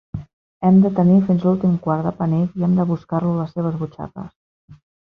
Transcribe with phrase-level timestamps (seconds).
[0.69, 3.57] Hem de tenir "fins a l'últim quart de penic" i "hem de buscar-lo a les
[3.59, 4.31] seves butxaques".